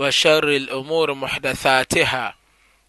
وشر 0.00 0.48
الأمور 0.48 1.14
محدثاتها 1.14 2.34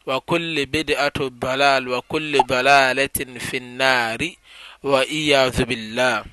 وكل 0.05 0.65
بدعة 0.65 1.17
ضلال 1.19 1.87
وكل 1.89 2.33
ضلالة 2.43 3.17
في 3.47 3.57
النار 3.57 4.19
وإياذ 4.83 5.63
بالله 5.63 6.23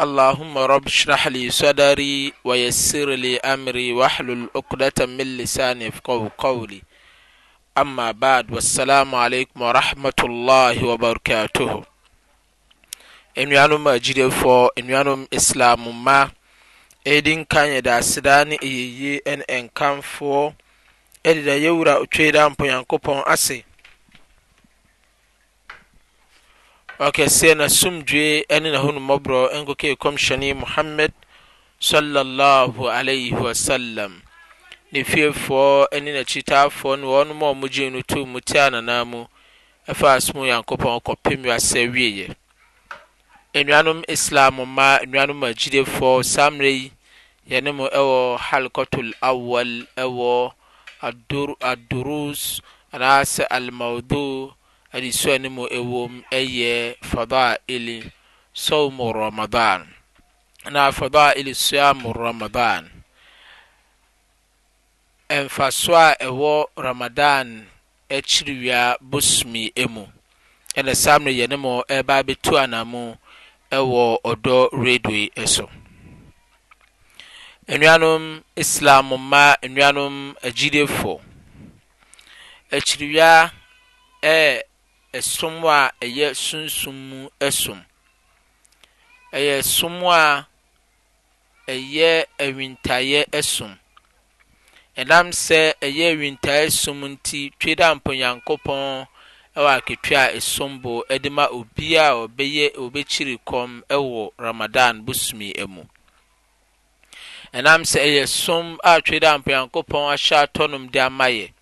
اللهم 0.00 0.54
رب 0.58 0.86
اشرح 0.86 1.28
لي 1.28 1.50
صدري 1.50 2.32
ويسر 2.44 3.08
لي 3.10 3.34
أمري 3.54 3.92
واحلل 3.92 4.48
عقدة 4.56 4.98
من 5.06 5.28
لساني 5.36 5.84
يفقه 5.84 6.30
قولي 6.38 6.82
أما 7.78 8.12
بعد 8.12 8.52
والسلام 8.54 9.14
عليكم 9.14 9.62
ورحمة 9.62 10.20
الله 10.24 10.84
وبركاته 10.84 11.82
إن 13.38 13.50
فو 14.40 14.66
إن 14.66 14.84
nnuanom 14.84 15.28
إسلام 15.36 16.04
ما 16.04 16.30
edi 17.04 17.36
nkan 17.36 17.68
yɛde 17.68 17.88
aseda 17.98 18.44
ne 18.48 18.56
ɛyɛyie 18.56 19.22
ɛne 19.30 19.44
ɛnkamfoɔ 19.56 20.42
ɛdeda 21.28 21.54
yɛwura 21.64 21.92
otwei 22.02 22.30
da 22.32 22.48
mpo 22.48 22.64
nyankopɔn 22.64 23.22
ase 23.32 23.64
ɔkɛseɛ 27.06 27.54
na 27.56 27.66
somdwe 27.68 28.44
ɛne 28.54 28.68
n'ahonommɔborɔ 28.70 29.40
ɛnkɔkɛ 29.56 29.96
kɔmhyɛne 30.00 30.56
muhammad 30.56 31.12
sallallahu 31.80 32.92
alaihi 32.92 33.32
wasallam 33.32 34.20
ne 34.92 35.00
fiefoɔ 35.02 35.88
ɛne 35.92 36.12
n'akyitaafoɔ 36.12 36.98
ne 37.00 37.06
wɔn 37.06 37.30
a 37.30 37.34
wɔgye 37.56 37.90
no 37.90 38.02
too 38.02 38.26
mu 38.26 38.40
te 38.40 38.58
ananaa 38.60 39.06
mu 39.08 39.24
ɛfa 39.88 40.16
asom 40.20 40.44
nyankopɔn 40.44 41.00
kɔpem 41.02 41.44
wiasɛ 41.48 41.88
wieɛ 41.90 42.34
nnuanom 43.54 44.02
islam 44.08 44.56
ma 44.76 44.98
nnuanom 45.06 45.40
agyidefoɔ 45.50 46.14
samre 46.32 46.70
yi 46.78 46.86
yɛne 47.50 47.70
mu 47.78 47.84
ɛwɔ 48.00 48.20
halkotul 48.46 49.08
awal 49.28 49.70
ɛwɔ 50.02 50.32
adurus 51.70 52.42
anaasɛ 52.94 53.42
almawdu 53.56 54.22
adesua 54.94 55.34
ne 55.42 55.48
mu 55.56 55.64
ɛwom 55.76 56.12
ɛyɛ 56.38 56.72
fadaili 57.10 58.12
sawmu 58.64 59.06
ramadan 59.14 59.82
na 60.72 60.90
fadaili 60.92 61.52
siamu 61.54 62.12
ramadan 62.12 62.86
ɛmfaso 65.36 65.94
a 65.98 66.14
ɛwɔ 66.26 66.64
ramadan 66.76 67.66
akyiriwia 68.10 68.94
bosomi 69.10 69.72
mu 69.90 70.04
ɛna 70.76 70.94
samre 70.96 71.32
yɛne 71.34 71.58
mu 71.58 71.82
ɛba 71.90 72.22
abɛtu 72.22 72.54
anamu 72.64 73.18
ɛwɔ 73.76 74.04
ɔdɔ 74.30 74.56
radio 74.84 75.16
yi 75.36 75.46
so 75.54 75.64
nnuanom 77.68 78.24
islam 78.62 79.06
mma 79.22 79.44
nnuanom 79.64 80.14
agyidefo 80.46 81.12
akyiriwia 82.76 83.30
ɛyɛ 84.22 84.48
ɛsom 85.18 85.54
a 85.76 85.94
ɛyɛ 86.04 86.28
sunsun 86.46 86.94
mu 87.08 87.18
ɛsom 87.46 87.78
ɛyɛ 89.34 89.56
som 89.74 89.94
a 90.04 90.46
ɛyɛ 91.72 92.10
awintaeɛ 92.44 93.22
ɛsom 93.38 93.72
ɛnam 95.00 95.26
sɛ 95.44 95.60
ɛyɛ 95.86 96.06
awintaeɛ 96.14 96.66
som 96.82 96.98
nti 97.10 97.40
twɛ 97.60 97.74
dɛ 97.78 97.86
ɛwɔ 99.60 99.70
akatua 99.78 100.20
a 100.24 100.32
ɛsom 100.38 100.80
bo 100.82 101.04
de 101.22 101.28
ma 101.36 101.44
obiara 101.58 102.08
a 102.14 102.26
ɔbɛyɛ 102.26 102.66
ɔbɛkyiri 102.84 103.36
kɔm 103.48 103.70
wɔ 103.90 104.32
ramadan 104.44 104.94
bosumi 105.06 105.48
mu 105.74 105.82
ɛnam 107.56 107.82
sɛ 107.90 107.98
ɛyɛ 108.08 108.24
som 108.28 108.78
a 108.82 108.92
twe 109.04 109.18
dɛ 109.24 109.28
ampanyankopɔn 109.36 110.02
ahyɛ 110.14 110.40
n'om 110.70 110.88
de 110.90 110.98
ama 110.98 111.24
yɛ 111.28 111.52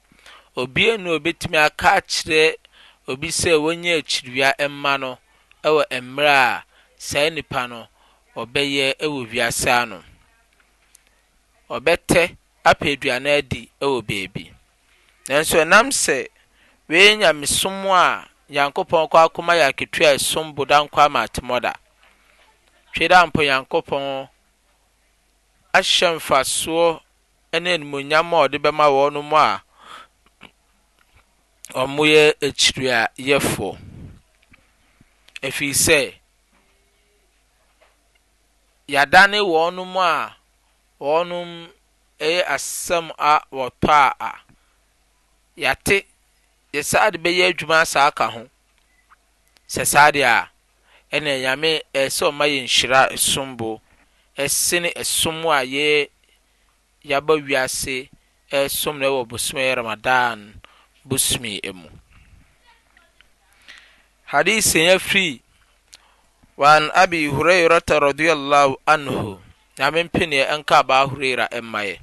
obiara 0.57 0.97
na 1.01 1.11
obetumi 1.17 1.57
aka 1.59 1.89
akyerɛ 1.99 2.55
obi 3.09 3.29
sɛ 3.41 3.53
wɔnyɛ 3.65 3.95
akyiriwia 4.01 4.51
mma 4.71 4.93
no 5.01 5.19
ɛwɔ 5.65 5.83
mmerɛ 6.01 6.35
a 6.37 6.63
saa 6.97 7.29
nipa 7.31 7.67
no 7.67 7.89
ɔbɛyɛ 8.37 8.95
ɛwɔ 9.01 9.27
wiase 9.33 9.67
ano 9.83 10.05
ɔbɛtɛ 11.69 12.37
apɛ 12.65 12.93
aduane 12.97 13.39
adi 13.39 13.69
ɛwɔ 13.83 14.03
beebi 14.07 14.53
nanso 15.27 15.59
ɛnam 15.65 15.89
sɛ 16.05 16.29
wei 16.93 17.11
nyamesom 17.21 17.85
a 18.01 18.25
nyankopɔn 18.53 19.05
kɔ 19.13 19.17
akoma 19.27 19.53
yɛ 19.61 19.65
aketua 19.71 20.09
ɛsom 20.17 20.47
boda 20.55 20.77
nkɔ 20.85 21.01
ama 21.07 21.21
atemɔda 21.27 21.73
hwɛ 22.97 23.05
dɛ 23.11 23.17
ampo 23.23 23.41
nyankopɔn 23.49 24.05
ahyɛ 25.79 26.09
mfasoɔ 26.17 26.87
ne 27.63 27.71
animonyam 27.77 28.29
a 28.33 28.49
ɔde 28.49 28.57
bɛma 28.65 28.87
wɔn 28.97 29.13
mu 29.29 29.37
a 29.37 29.61
ɔmo 31.81 32.03
yɛ 32.13 32.23
akyiriayɛfoɔ 32.47 33.73
ɛfiri 35.47 35.75
sɛ 35.85 36.01
yɛadane 38.89 39.41
wɔn 39.51 39.75
mu 39.93 40.01
a 40.01 40.33
wɔn 41.01 41.69
ɛyɛ 42.19 42.41
asɛm 42.55 43.11
a 43.19 43.41
wɔtɔ 43.53 43.93
a 44.29 44.31
yɛate 45.59 46.05
yɛ 46.75 46.81
saa 46.91 47.11
de 47.13 47.19
bɛyɛ 47.25 47.45
adwuma 47.51 47.85
saa 47.93 48.11
ka 48.19 48.27
ho 48.31 48.43
sɛ 49.73 49.85
saa 49.87 50.11
de 50.11 50.21
a 50.25 50.51
ɛna 51.13 51.33
nyame 51.43 51.71
ɛsɛ 52.03 52.25
ɔma 52.31 52.45
yɛ 52.55 52.61
nhyira 52.67 53.01
ɛsom 53.17 53.51
ɛsene 54.45 54.89
ɛsom 55.01 55.39
a 55.49 55.59
yɛ 55.75 56.09
yaba 57.11 57.35
wiase 57.35 58.09
ɛsom 58.53 58.99
na 58.99 59.07
ɛwɔ 59.07 59.27
bosom 59.29 59.59
ɛyɛ 59.59 59.75
ramadan 59.77 60.61
bosomi 61.09 61.61
mu 61.75 61.89
hadisi 64.31 64.79
yɛ 64.89 64.99
firi 65.01 65.41
وعن 66.59 66.91
أبي 66.91 67.29
هريرة 67.29 67.87
رضي 67.91 68.31
الله 68.33 68.77
عنه 68.89 69.41
نعم 69.79 69.97
بني 70.13 70.43
أنك 70.43 70.73
أبا 70.73 71.07
هريرة 71.07 71.49
أمي 71.59 71.97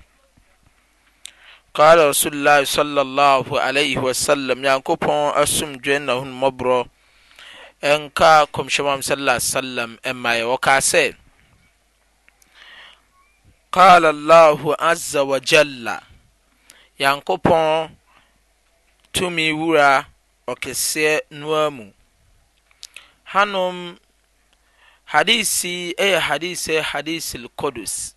kala 1.75 2.07
rasulillah 2.07 2.63
sallallahu 2.63 3.59
alaihi 3.59 3.99
wa 3.99 4.07
wasallam 4.15 4.63
nyankopɔn 4.63 5.35
asomdwe 5.35 5.99
na 5.99 6.15
ho 6.15 6.23
mmɔborɔ 6.23 6.79
ɛnka 7.91 8.31
kɔmhyɛmam 8.53 9.01
sallallahu 9.07 9.43
sallam 9.55 9.91
ɛma 10.09 10.31
yɛ 10.39 10.45
wɔkaa 10.51 10.79
sɛ 10.91 11.03
kala 13.75 14.15
allahu 14.15 14.71
azza 14.79 15.27
wa 15.27 15.35
jalla 15.43 15.99
nyankopɔn 16.99 17.91
tumi 19.11 19.51
wura 19.51 20.07
ɔkɛseɛ 20.47 21.27
noa 21.35 21.67
mu 21.71 21.91
hanom 23.35 23.99
hadisi 25.11 25.91
ɛyɛ 25.99 26.19
hadisi 26.23 26.79
hadisi 26.79 27.43
kodus 27.59 28.14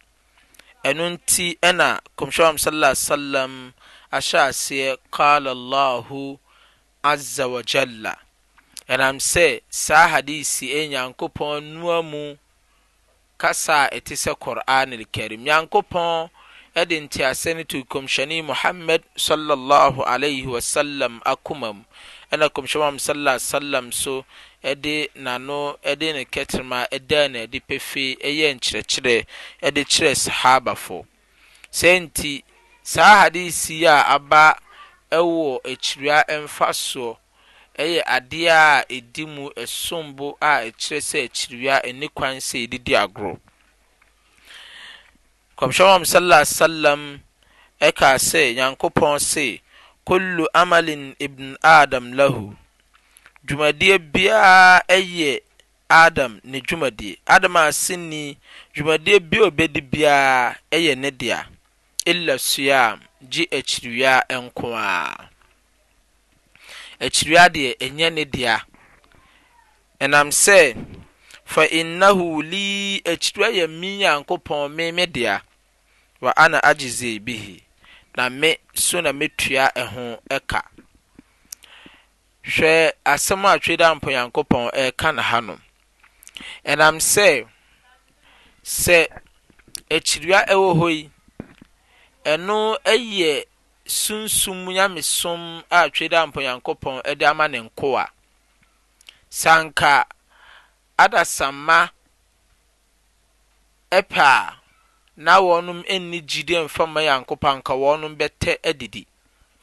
ɛno 0.86 1.04
nti 1.14 1.58
ɛna 1.62 1.90
kɔmhyɛwam 2.18 2.56
sallallahu 2.58 2.94
alaihi 2.94 3.02
wasallam 3.02 3.72
ahyɛ 4.16 4.38
aseɛ 4.50 4.96
kala 5.10 5.54
llahu 5.54 6.38
aza 7.02 7.44
wajalla 7.48 8.14
ɛnam 8.88 9.18
sɛ 9.18 9.60
saa 9.70 10.08
hadisi 10.08 10.68
ɛ 10.70 10.88
nyankopɔn 10.88 11.62
noa 11.62 12.02
mu 12.02 12.36
kasa 13.38 13.86
a 13.86 13.90
ɛte 14.00 14.14
sɛ 14.14 14.38
qur'an 14.38 14.92
alkarim 14.94 15.42
nyankopɔn 15.44 16.30
ɛde 16.76 16.94
nteasɛ 17.02 17.56
no 17.56 17.62
tu 17.64 17.82
kɔmhyɛne 17.84 18.44
muhammad 18.44 19.02
sallallahu 19.16 20.06
alaihi 20.06 20.46
wasallam 20.46 21.18
akoma 21.26 21.74
mu 21.74 21.82
ɛna 22.32 22.46
kɔmhyɛwam 22.54 23.00
sallallahu 23.02 23.34
alaihi 23.42 23.42
wasallam 23.42 23.92
so 23.92 24.24
ɛde 24.66 24.96
n'ano 25.22 25.60
ɛde 25.90 26.06
ne 26.16 26.24
kɛtema 26.32 26.78
ɛdaa 26.96 27.24
no 27.32 27.38
adi 27.44 27.58
pefee 27.68 28.12
ɛyɛ 28.26 28.46
nkyerɛkyerɛ 28.56 29.14
ɛde 29.64 29.80
kyerɛ 29.92 30.12
sahabafo 30.22 31.06
saa 31.70 31.98
nti 32.02 32.42
saa 32.82 33.22
hadisi 33.22 33.84
a 33.86 33.96
aba 34.14 34.42
ɛwɔ 35.18 35.58
akyiria 35.70 36.16
ɛnfa 36.34 36.66
soɔ 36.88 37.12
ɛyɛ 37.78 38.02
adeɛ 38.16 38.50
a 38.50 38.84
ɛdi 39.00 39.24
mu 39.34 39.48
ɛsom 39.62 40.14
bo 40.16 40.36
a 40.42 40.50
ɛkyerɛ 40.66 41.00
sɛ 41.10 41.18
akyiria 41.28 41.74
ɛni 41.84 42.08
kwan 42.14 42.36
sɛ 42.40 42.58
ɛdidi 42.66 42.94
agorɔ 43.02 43.34
kɔmhyɛn 45.58 46.02
sallallahu 46.04 46.42
alaihi 46.42 46.58
wasallam 46.58 47.00
ɛka 47.80 48.08
sɛ 48.28 48.54
nyankopɔn 48.58 49.20
se 49.20 49.60
kullu 50.04 50.46
amalin 50.52 51.14
ibn 51.20 51.54
adam 51.62 52.12
lahu 52.12 52.56
dwumadeɛ 53.48 53.96
biara 54.12 54.80
ɛyɛ 54.96 55.30
adam 56.02 56.32
ne 56.50 56.58
dwumadeɛ 56.66 57.16
adam 57.34 57.56
asenni 57.62 58.24
dwumadeɛ 58.76 59.18
bia 59.30 59.40
obɛdi 59.48 59.80
biara 59.92 60.56
ɛyɛ 60.74 60.92
ne 60.98 61.10
dea 61.20 61.38
ila 62.10 62.34
suam 62.48 62.94
gye 63.30 63.44
akyiriwia 63.56 64.12
ɛnko 64.34 64.66
a 64.76 65.16
akyiriwia 67.04 67.44
deɛ 67.54 67.70
ɛnya 67.86 68.08
ne 68.16 68.24
dea 68.24 68.56
ɛnam 70.02 70.28
sɛ 70.42 70.60
fa 71.52 71.62
innahu 71.80 72.26
lei 72.50 73.00
akyiriwa 73.12 73.48
yɛ 73.58 73.64
me 73.80 73.90
nyankopɔn 74.00 74.68
me 74.76 74.92
me 74.92 75.06
dea 75.06 75.36
w 76.20 76.28
ana 76.36 76.60
agezeebihi 76.70 77.62
na 78.16 78.28
me 78.28 78.58
so 78.74 79.00
na 79.00 79.12
mɛtua 79.16 79.72
ɛho 79.72 80.20
ɛka 80.28 80.60
Hwɛ 82.46 82.72
asɛm 83.12 83.44
a 83.48 83.52
Twerɛdamfo 83.62 84.08
Nyankopɔn 84.12 84.70
ɛreka 84.78 85.14
no 85.14 85.22
hanom. 85.22 85.60
Ɛnam 86.66 86.96
sɛ, 87.12 87.46
sɛ 88.64 88.98
kyirua 89.90 90.46
wɔ 90.46 90.74
hɔ 90.80 90.86
yi, 90.96 91.10
ɛno 92.24 92.78
yɛ 92.84 93.44
sunsum 93.86 94.64
nyamesom 94.66 95.64
a 95.70 95.80
Twerɛdamfo 95.90 96.38
Nyankopɔn 96.44 97.02
ɛde 97.04 97.22
ama 97.28 97.48
ne 97.48 97.58
nkoa. 97.68 98.06
Sɛ 99.30 99.50
anka 99.60 100.06
adasamma 100.98 101.90
pɛ 103.90 104.18
a 104.18 104.56
na 105.16 105.40
wɔnom 105.40 105.84
ɛnni 105.88 106.22
gyidie 106.22 106.64
mfa 106.64 106.86
mma 106.86 107.00
Nyankopɔn 107.02 107.50
a 107.50 107.52
anka 107.60 107.72
wɔnom 107.74 108.16
bɛtɛ 108.16 108.60
ɛdidi 108.62 109.06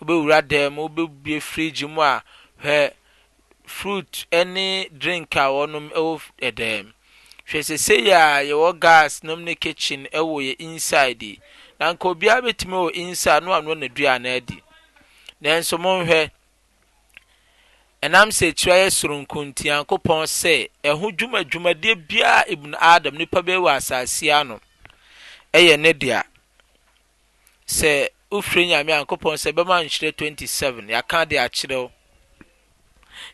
Wobɛwura 0.03 0.41
dɛm 0.41 0.73
mu, 0.73 0.81
wobɛbue 0.89 1.41
fridge 1.41 1.85
mu 1.85 2.01
a. 2.01 2.21
Hwɛ 2.63 2.89
fruit 3.65 4.25
ɛne 4.39 4.89
drink 4.99 5.35
a 5.35 5.45
wɔnom 5.49 5.89
ɛwɔ 5.91 6.15
f 6.19 6.31
dan 6.55 6.85
mu. 6.85 6.91
Hwɛ 7.49 7.59
seesei 7.67 8.07
a 8.11 8.41
yɛwɔ 8.49 8.79
gas 8.79 9.23
nom 9.23 9.43
ne 9.43 9.55
kitchen 9.55 10.07
ɛwɔ 10.13 10.41
yɛn 10.47 10.55
inside 10.59 11.21
yi, 11.23 11.39
na 11.79 11.89
anka 11.91 12.07
obiara 12.07 12.41
bɛtumi 12.41 12.77
wɔ 12.85 12.91
inside 12.91 13.43
na 13.43 13.59
dua 13.61 13.75
n'aduane 13.75 14.35
adi. 14.37 14.63
na 15.41 15.59
nso 15.59 15.77
Nanso 15.77 15.77
monhwɛ, 15.83 16.31
ɛnam 18.01 18.29
sɛ 18.29 18.49
akyira 18.51 18.75
yɛ 18.77 18.87
sononko 18.91 19.39
nti, 19.49 19.65
Nyankopɔn 19.69 20.23
sɛ 20.25 20.69
ɛho 20.83 21.11
dwuma 21.17 21.43
dwumadeɛ 21.43 22.07
biara 22.07 22.43
a 22.47 22.51
Ibn 22.53 22.75
Adam, 22.79 23.15
nipa 23.17 23.41
biara 23.43 23.59
wɔ 23.61 23.75
asase 23.77 24.21
yi 24.23 24.31
ano, 24.31 24.61
ɛyɛ 25.53 25.77
ne 25.79 25.91
dea. 25.93 26.23
Sɛ 27.67 28.07
wofiri 28.31 28.69
Nyame 28.69 28.93
a, 29.01 29.05
Nyankopɔn 29.05 29.35
sɛ 29.35 29.51
ɛbɛma 29.51 29.67
wo 29.67 29.83
nhyerɛ 29.83 30.15
27. 30.15 30.87
Yɛaka 30.87 31.27
de 31.27 31.35
akyerɛ 31.35 31.81
wo. 31.83 31.91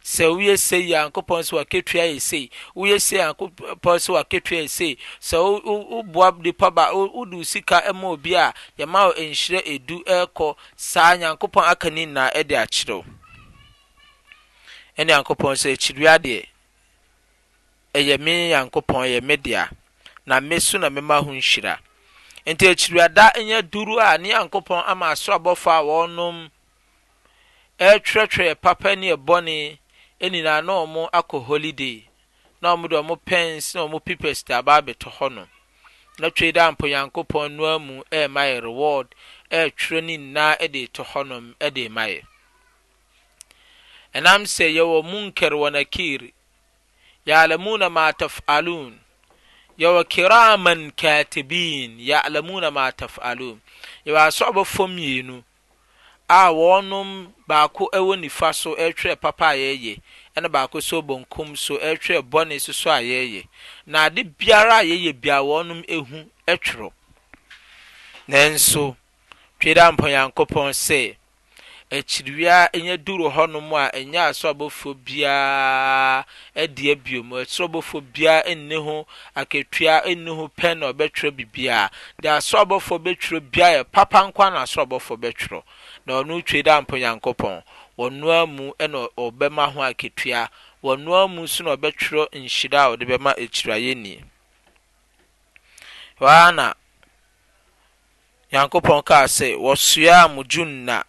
sɛ 0.04 0.26
woyɛ 0.26 0.58
sei 0.58 0.82
a 0.94 1.04
nyankopɔn 1.06 1.42
sɛ 1.44 1.56
waketua 1.58 2.04
yɛ 2.04 2.20
sei 2.22 2.50
woyɛ 2.76 3.00
sei 3.02 3.20
a 3.20 3.22
nyankopɔn 3.34 3.98
sɛ 4.02 4.14
waketua 4.18 4.58
yɛ 4.58 4.68
sei 4.70 4.98
sɛ 5.22 5.38
woboa 5.64 6.38
nipa 6.42 6.72
ba 6.72 6.90
wode 6.94 7.34
wo 7.36 7.44
sika 7.44 7.94
ma 7.94 8.08
obi 8.10 8.34
a 8.36 8.54
yɛma 8.78 9.08
wo 9.08 9.14
nhyerɛ 9.14 9.62
edu 9.66 10.02
ɛrekɔ 10.06 10.56
saa 10.76 11.14
nyankopɔn 11.18 11.64
aka 11.66 11.90
ne 11.92 12.06
nyinaa 12.06 12.32
ɛde 12.32 12.56
akyerɛ 12.58 12.96
wo 12.96 13.06
ɛne 14.98 15.08
nyankopɔn 15.08 15.54
sɛ 15.56 15.70
akyiriwia 15.74 16.18
deɛ 16.18 16.46
ɛyɛ 17.94 18.20
me 18.20 18.50
nyankopɔn 18.50 19.06
ɛyɛ 19.06 19.24
me 19.24 19.36
dea 19.38 19.70
na 20.26 20.40
me 20.40 20.60
so 20.60 20.78
na 20.80 20.90
mema 20.90 21.22
ho 21.22 21.30
nhyira 21.32 21.78
nti 22.46 22.66
akyiriwada 22.68 23.34
nyɛ 23.38 23.62
duru 23.70 24.00
a 24.00 24.18
ne 24.18 24.34
nyankopɔn 24.34 24.84
ama 24.88 25.10
aso 25.14 25.32
abɔfo 25.32 25.70
a 25.70 25.80
wɔnom 25.86 26.50
ɛretwerɛtwerɛ 27.78 28.56
papa 28.60 28.96
ne 28.96 29.14
ɛbɔne 29.14 29.78
nyinaa 30.30 30.62
na 30.62 30.74
wɔn 30.82 31.08
akɔ 31.20 31.38
holiday 31.48 31.98
na 32.62 32.70
wɔn 32.76 32.88
de 32.90 32.96
wɔn 32.96 33.18
pens 33.26 33.74
na 33.76 33.82
wɔn 33.82 34.00
papers 34.06 34.44
de 34.44 34.54
aba 34.54 34.82
abɛtɔ 34.82 35.10
hɔnom 35.18 35.48
na 36.20 36.28
twɛ 36.36 36.52
dɛ 36.56 36.62
ampɔnyankopɔn 36.70 37.52
noa 37.58 37.80
mu 37.80 37.94
ɛrema 38.12 38.44
yɛ 38.52 38.62
reward 38.64 39.08
ɛretwerɛ 39.52 40.04
ne 40.04 40.18
nyinaa 40.18 40.54
ɛde 40.64 40.82
tɔ 40.94 41.04
hɔnom 41.12 41.56
ɛde 41.66 41.90
ma 41.96 42.04
yɛ 42.14 42.22
ɛnam 44.16 44.42
sɛ 44.54 44.66
yɛwɔ 44.78 44.98
munkar 45.04 45.54
wɔ 45.54 45.72
nakir 45.72 46.22
ya'lamuna 47.28 47.90
ma 47.92 48.12
taf'alun 48.12 49.00
yɛwɔ 49.80 50.02
kiraman 50.10 50.92
katibin 50.92 51.98
ya'lamuna 52.00 52.72
ma 52.74 52.90
taf'alun 52.92 53.60
yɛwɔ 54.06 54.28
asɔbɔfo 54.30 54.86
mmienu 54.88 55.44
a 56.28 56.48
wɔnom 56.52 57.34
baako 57.48 57.90
ɛwɔ 57.94 58.20
nifa 58.20 58.54
so 58.56 58.76
ɛretwerɛ 58.76 59.14
e 59.14 59.16
papa 59.16 59.48
a 59.52 59.56
yɛreyɛ 59.78 60.02
ɛna 60.38 60.50
baako 60.50 60.82
so 60.82 61.02
bonkum 61.02 61.56
so 61.58 61.76
ɛhwɛ 61.78 62.22
bɔne 62.24 62.60
soso 62.60 62.90
a 62.90 63.02
yɛyɛ 63.02 63.46
na 63.88 64.06
ade 64.06 64.24
biara 64.38 64.80
a 64.80 64.84
yɛyɛ 64.84 65.14
biara 65.20 65.44
wɔnom 65.44 65.84
ehu 65.88 66.30
ɛtwerɛ 66.48 66.92
nanso 68.28 68.96
twɛ 69.60 69.76
dɛ 69.76 69.92
mpɔnyankopɔn 69.98 70.70
sɛ 70.72 71.18
akyiriwia 71.92 72.72
ɛnyɛ 72.72 73.04
duru 73.04 73.28
hɔnom 73.30 73.68
a 73.76 73.92
ɛnyɛ 73.98 74.32
asɔbɔfoɔ 74.32 74.96
biara 75.04 76.24
ɛdi 76.56 76.84
abio 76.96 77.22
mu 77.24 77.36
asɔbɔfoɔ 77.36 78.00
biara 78.14 78.48
ɛnni 78.48 78.78
ho 78.82 79.06
akatua 79.36 80.06
ɛnni 80.08 80.32
ho 80.34 80.48
pɛn 80.58 80.80
na 80.80 80.94
ɔbɛtwerɛ 80.94 81.32
biribiara 81.36 81.92
deɛ 82.24 82.38
asɔbɔfoɔ 82.40 82.98
bɛtwerɛ 83.04 83.40
biara 83.52 83.84
yɛ 83.84 83.84
papa 83.92 84.24
nkwa 84.32 84.50
na 84.54 84.64
asɔbɔfoɔ 84.64 85.18
bɛtwerɛ 85.20 85.64
na 86.06 86.14
ɔno 86.24 86.40
twɛ 86.46 86.64
dɛ 86.64 86.72
mpɔnyankopɔn 86.88 87.64
wɔnoa 88.02 88.40
mu 88.56 88.64
ɛna 88.84 89.00
ɔbɛma 89.24 89.64
ho 89.74 89.80
akatua 89.90 90.42
wɔnoa 90.84 91.22
mu 91.34 91.42
nso 91.46 91.62
na 91.64 91.72
ɔbɛtwerɛ 91.78 92.24
nhyira 92.42 92.78
a 92.82 92.88
ɔde 92.94 93.04
bɛma 93.10 93.96
nie. 94.04 94.24
Waa 96.20 96.52
na 96.52 96.74
nyankopɔn 98.52 99.04
kaa 99.06 99.26
sɛ 99.28 99.48
wɔsoaa 99.66 100.34
mo 100.34 100.42
junna 100.44 101.04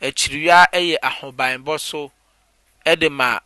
akyiriwia 0.00 0.68
yɛ 0.72 0.96
ahobanbɔ 1.02 1.80
so 1.80 2.10
de 2.84 3.08
ma 3.08 3.38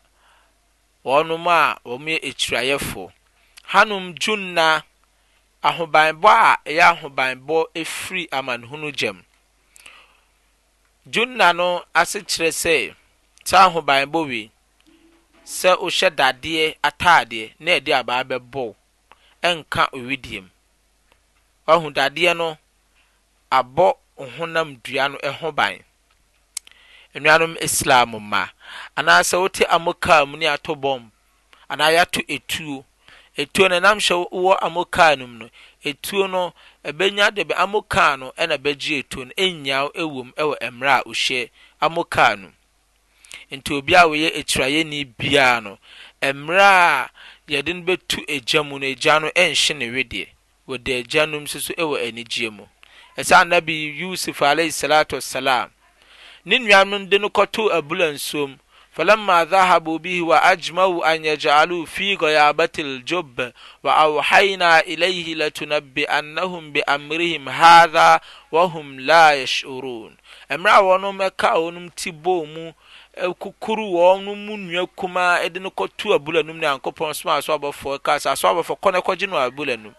wɔnom 1.04 1.46
a 1.48 1.78
wɔyɛ 1.88 2.18
akyirayɛfoɔ 2.28 3.12
hanom 3.72 4.12
junna 4.18 4.82
ahobanbɔ 5.62 6.30
a 6.30 6.58
ɛyɛ 6.70 6.98
ahobanbɔ 6.98 7.58
firi 7.86 8.26
amanehunu 8.32 8.90
gyam 8.96 9.22
juna 11.10 11.48
no 11.58 11.68
ase 11.98 12.18
kyerɛ 12.30 12.50
sɛ 12.62 12.76
te 13.46 13.54
ahobanbɔ 13.64 14.20
wi 14.28 14.40
sɛ 15.56 15.70
wohyɛ 15.82 16.08
dadeɛ 16.18 16.64
ataadeɛ 16.88 17.44
na 17.64 17.70
ɛde 17.76 17.90
abaa 18.00 18.22
bɛbɔ 18.30 18.64
ɛnka 19.48 19.82
owidiem 19.96 20.46
ɔhu 21.72 21.86
dadeɛ 21.96 22.32
no 22.38 22.48
abɔ 23.58 23.86
honam 24.36 24.68
dua 24.84 25.08
no 25.08 25.18
ɛho 25.18 25.46
ban 25.56 25.82
nnuanom 27.14 27.56
islam 27.66 28.14
ma 28.30 28.46
anaasɛ 28.96 29.38
wote 29.40 29.64
amokaa 29.76 30.24
mu 30.28 30.36
ne 30.36 30.46
ato 30.46 30.72
bɔm 30.76 31.10
anaa 31.70 31.90
yɛato 31.96 32.20
etuo 32.34 32.84
etuo 33.36 33.68
no 33.68 33.78
nam 33.80 33.98
hyɛ 33.98 34.14
wɔ 34.30 34.56
amokaa 34.66 35.18
no 35.18 35.26
mu 35.26 35.38
no 35.38 35.50
ɛtuo 35.88 36.26
no 36.30 36.52
ɛbɛnya 36.88 37.34
da 37.34 37.42
bɛ 37.44 37.54
amokaa 37.62 38.16
no 38.18 38.32
ɛna 38.38 38.56
bɛgye 38.56 38.98
etuo 39.02 39.24
no 39.26 39.32
ɛnnyaw 39.36 39.86
ɛwo 40.00 40.24
m 40.26 40.32
wɔ 40.36 40.54
ɛmmerɛ 40.66 40.90
a 40.90 41.02
ohyɛ 41.10 41.50
amokar 41.80 42.38
no 42.38 42.52
nti 43.50 43.74
obi 43.74 43.94
a 43.94 44.02
wɔyɛ 44.06 44.38
akyiraeɛni 44.38 45.14
biara 45.18 45.60
no 45.60 45.78
ɛmerɛ 46.22 46.62
a 46.62 47.10
yɛde 47.48 47.72
no 47.76 47.82
bɛtu 47.96 48.18
agya 48.30 48.62
mu 48.64 48.78
no 48.78 48.86
agya 48.86 49.18
no 49.20 49.30
nhye 49.34 49.74
ne 49.76 49.86
wedeɛ 49.90 50.26
wɔde 50.68 50.90
agyanom 51.02 51.44
susu 51.52 51.74
ɛwɔ 51.76 51.96
anigyee 52.06 52.50
mu 52.52 52.66
ɛsɛ 53.18 53.42
annabi 53.42 53.74
yusuf 53.98 54.38
alaihi 54.40 54.70
ssalatu 54.70 55.16
assalam 55.16 55.70
ne 56.44 56.58
nuano 56.58 56.96
n 56.96 57.08
de 57.08 57.18
no 57.18 57.28
kɔtoo 57.28 57.70
abulansuom 57.72 58.58
fa 58.92 59.04
lama 59.04 59.44
dhahabo 59.44 59.98
bihi 59.98 60.20
wa 60.20 60.42
agymao 60.42 61.04
an 61.04 61.24
yagygaloo 61.24 61.86
fii 61.86 62.16
goyabata 62.16 62.82
ldjoba 62.82 63.52
wɔ 63.84 63.90
awhai 63.90 64.56
naa 64.56 64.80
ilaih 64.82 65.36
latunabi 65.36 66.04
annahom 66.06 66.72
beamerihim 66.72 67.48
hatha 67.48 68.20
wahum 68.50 68.98
la 68.98 69.32
yasuron 69.32 70.16
mmerɛ 70.50 70.70
a 70.76 70.80
wɔnom 70.82 71.24
ɛka 71.28 71.52
ɔnom 71.56 71.88
ti 71.96 72.10
bo 72.12 72.44
mu 72.44 72.72
kukuru 73.34 73.92
wɔ 73.92 74.20
no 74.24 74.34
mu 74.34 74.56
nua 74.56 74.86
kuma 74.86 75.38
ɛde 75.44 75.60
no 75.60 75.70
kɔtu 75.70 76.14
abula 76.14 76.42
num 76.44 76.58
ne 76.58 76.66
ankopɔn 76.66 77.14
som 77.14 77.30
aso 77.32 77.56
abɔfoɔ 77.58 78.02
ka 78.02 78.16
sɛ 78.16 78.30
aso 78.32 78.48
abɔfɔ 78.48 78.76
kɔna 78.76 79.00
kɔgye 79.00 79.26
nea 79.26 79.44
abulanum 79.48 79.94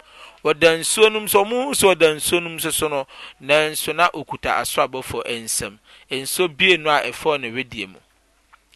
wɔdansuanom 0.45 1.25
so 1.29 1.41
ɔmu 1.43 1.73
sɛ 1.73 1.95
ɔdansuanom 1.95 2.61
so 2.61 2.69
so 2.69 2.87
no 2.89 3.07
nansona 3.41 4.09
okuta 4.13 4.53
asɔ 4.61 4.85
abɔfɔɔ 4.87 5.25
nsam 5.41 5.79
ns 6.11 6.37
bie 6.57 6.77
nu 6.77 6.89
aɛfnedimu 6.91 7.97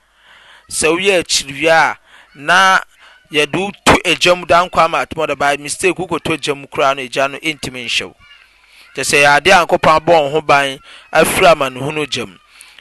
sɛ 0.69 0.87
woyɛ 0.93 1.19
akyiriwia 1.21 1.97
na 2.35 2.79
yɛde 3.31 3.57
w 3.57 3.71
t 3.83 4.01
agyam 4.05 4.45
dankɔ 4.45 4.85
matom 4.87 5.25
d 5.25 5.35
mystake 5.63 5.97
woɔɔ 5.99 6.37
gyamu 6.39 6.67
koraa 6.67 6.93
no 6.95 7.01
ya 7.11 7.27
no 7.27 7.39
ntim 7.41 7.73
nhyɛ 7.73 8.13
nkɛ 8.93 9.01
sɛ 9.01 9.17
yɛadeɛ 9.25 9.53
ankopɔn 9.65 9.99
bɔ 10.05 10.29
ho 10.31 10.41
ban 10.41 10.79
afrmanengm 11.11 12.37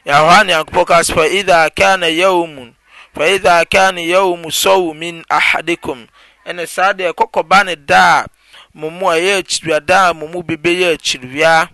yohane 0.09 0.53
yankopɔn 0.53 0.85
ka 0.88 0.97
sɛ 1.05 1.15
faidha 1.17 1.71
kana 1.71 2.07
yaumun 2.21 2.73
faidha 3.15 3.65
kana 3.71 4.00
yaumu 4.00 4.49
sɔwu 4.49 4.95
min 4.95 5.25
ahadikum 5.29 6.07
ɛne 6.47 6.67
saa 6.67 6.93
deɛ 6.93 7.12
kɔkɔba 7.12 7.65
ne 7.65 7.75
da 7.77 8.21
a 8.21 8.27
mo 8.73 8.88
mu 8.91 9.07
ɛyɛ 9.07 9.38
akyiriwia 9.43 9.85
da 9.87 10.09
a 10.11 10.15
mo 10.15 10.27
mu 10.29 10.43
bebɛyɛ 10.43 10.95
akyiriwia 10.97 11.69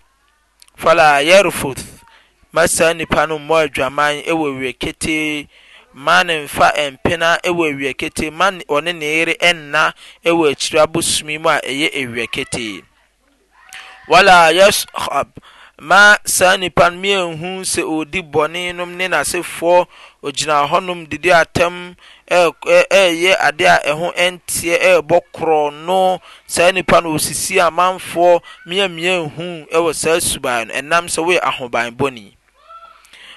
fala 0.77 1.23
yerfoth 1.23 2.01
ma 2.51 2.67
saa 2.67 2.93
nipa 2.93 3.27
no 3.27 3.39
mmɔ 3.39 3.65
adwaman 3.69 4.23
ɛwɔ 4.23 4.47
awie 4.51 4.73
ketee 4.73 5.49
ma 5.95 6.23
ne 6.25 6.43
mfa 6.47 6.73
mpena 6.91 7.37
ɛwɔ 7.43 7.73
awie 7.73 7.95
ketee 7.95 8.31
ma 8.31 8.51
ne 8.51 8.65
yere 8.99 9.37
ɛnna 9.41 9.93
ɛwɔ 10.25 10.51
akyiri 10.51 10.83
abosumi 10.85 11.39
mu 11.41 11.49
a 11.51 11.61
ɛyɛ 11.61 12.03
awie 12.05 12.27
ketee 12.27 12.83
wala 14.09 14.51
yasxab 14.51 15.29
ma 15.79 16.19
saa 16.25 16.57
nipa 16.57 16.91
no 16.91 16.97
meanhu 17.01 17.65
sɛ 17.67 17.83
ɔredi 17.83 18.21
bɔne 18.33 18.73
nom 18.77 18.91
ne 18.97 19.07
n'asefoɔ 19.09 19.87
ɔgyina 20.27 20.69
hɔnom 20.71 21.09
didi 21.09 21.31
atam 21.33 21.97
ɛɛyɛ 22.31 23.33
adeɛ 23.49 23.73
a 23.75 23.81
ɛho 23.91 24.07
ɛnteɛ 24.15 24.77
ɛɛbɔ 24.87 25.19
korɔ 25.35 25.73
no 25.73 26.21
saa 26.47 26.71
nipa 26.71 27.01
no 27.01 27.15
ɔsisi 27.15 27.59
amanfoɔ 27.59 28.41
meameanhu 28.67 29.67
ɛwɔ 29.73 29.95
saa 29.95 30.19
suban 30.21 30.69
no 30.69 30.75
ɛnam 30.75 31.05
sɛ 31.11 31.21
woyɛ 31.27 31.41
ahobanbɔni 31.43 32.35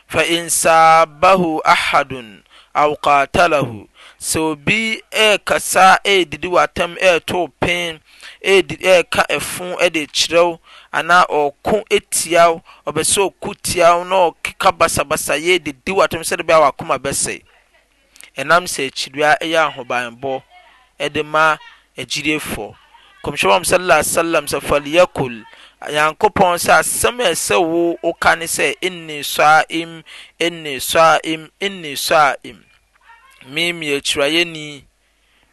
fa 0.06 0.22
insabahu 0.22 1.60
ahadun 1.66 2.44
aw 2.76 2.94
qatalahu 3.04 3.88
sɛ 4.20 4.40
obi 4.52 5.02
ɛɛkasa 5.12 5.98
ɛɛdidi 6.06 6.48
wɔ 6.48 6.62
atam 6.64 6.96
ɛɛto 7.02 7.50
pen 7.60 8.00
ɛɛka 8.46 9.26
ɛfo 9.26 9.74
ɛde 9.82 10.06
kyerɛw 10.14 10.60
anaa 10.92 11.24
ɔko 11.42 11.84
tia 12.10 12.50
wo 12.52 12.64
ɔbɛsɛ 12.90 13.20
ɔko 13.26 13.50
tia 13.64 13.96
wo 13.98 14.04
na 14.04 14.18
ɔkeka 14.30 14.72
basabasayɛ 14.80 15.60
de 15.64 15.72
di 15.86 15.92
w'atom 15.92 16.22
sɛ 16.22 16.38
de 16.38 16.44
bɛyɛ 16.44 16.56
a 16.58 16.62
w'akoma 16.68 16.98
bɛsɛe 16.98 17.42
ɛnam 18.40 18.64
sɛ 18.74 18.82
akyiria 18.90 19.30
ɛyɛ 19.42 19.62
ahobanbɔ 19.68 20.42
ɛde 21.00 21.24
ma 21.26 21.58
agyiriefoɔ 21.98 22.74
kɔmhyɛ 23.24 23.48
wam 23.50 23.64
sallallahu 23.66 24.00
alaihi 24.00 24.14
wasallam 24.16 24.46
sɛ 24.54 24.60
falyakul 24.70 25.36
nyankopɔn 25.94 26.56
sɛ 26.66 26.80
asɛm 26.82 27.20
a 27.22 27.30
ɛsɛ 27.36 27.56
wo 27.60 27.98
woka 28.02 28.36
ne 28.38 28.46
sɛ 28.46 28.74
inni 28.82 29.24
sa'im 29.24 30.04
inni 30.40 30.80
sa'im 30.80 31.50
inni 31.62 31.96
sa'im 31.98 32.64
me 33.46 33.72
meyɛ 33.74 33.98
akyirayɛni 34.02 34.84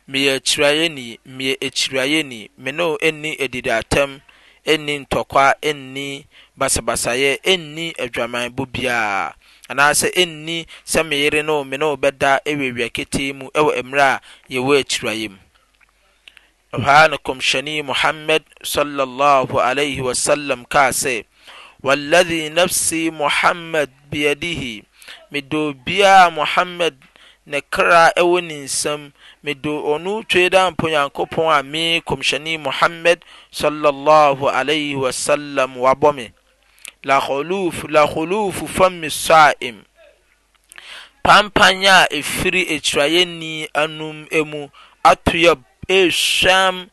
meyɛ 0.08 0.32
akyirayɛni 0.38 1.18
meyɛ 1.26 1.56
akyirayɛni 1.66 2.50
me 2.58 2.72
ne 2.72 2.82
ɛnni 3.02 3.36
adidatam 3.42 4.20
ɛnni 4.72 4.94
ntɔkwa 5.04 5.44
ɛnni 5.68 6.08
basabasaeɛ 6.58 7.32
ɛnni 7.52 7.86
adwaman 8.02 8.46
bo 8.56 8.62
biaa 8.74 9.34
anaasɛ 9.70 10.06
ɛnni 10.22 10.56
sɛ 10.90 11.00
me 11.08 11.16
yere 11.22 11.42
ne 11.42 11.62
me 11.64 11.76
ne 11.76 11.84
wo 11.86 11.96
bɛda 12.04 12.30
ɛwie 12.50 12.70
wiaketei 12.76 13.30
mu 13.38 13.44
ɛwɔ 13.58 13.70
mmerɛ 13.84 14.02
a 14.02 14.20
yɛwɔ 14.52 14.72
atirayamu 14.80 15.38
haa 16.86 17.06
ne 17.08 17.16
kɔmhyane 17.16 17.84
mohammad 17.84 18.42
s 18.62 18.74
wsalm 20.00 20.64
kar 20.68 20.90
sɛ 20.92 21.24
waladhi 21.82 22.50
nafsi 22.56 23.10
mohammad 23.12 23.90
biyadihi 24.10 24.84
medoobiaa 25.32 26.30
mohammad 26.34 26.96
ne 27.46 27.60
kra 27.70 28.10
ɛwɔ 28.16 28.36
ninsam 28.42 29.12
medo 29.44 29.74
ɔno 29.92 30.14
twee 30.28 30.48
daa 30.48 30.70
mpo 30.70 30.88
nyankopɔn 30.88 31.50
a 31.58 31.62
me 31.62 32.00
kɔmhyane 32.08 32.54
mohamad 32.64 33.18
s 33.52 33.60
wsm 34.96 35.76
wabɔ 35.82 36.14
me 36.14 36.32
lagolofu 37.04 38.66
fam 38.68 39.00
me 39.00 39.08
saaim 39.10 39.84
pampan 41.22 41.84
a 41.84 42.06
ɛfiri 42.18 42.62
akyiraeɛ 42.76 43.24
nni 43.26 43.68
anum 43.74 44.24
mu 44.50 44.68
ato 45.04 45.36
ya 45.36 45.54
ɛswam 45.88 46.88